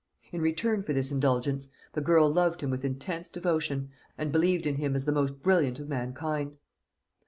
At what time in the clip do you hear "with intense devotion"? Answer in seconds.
2.71-3.91